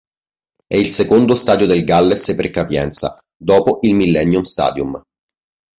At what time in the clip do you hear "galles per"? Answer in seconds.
1.83-2.49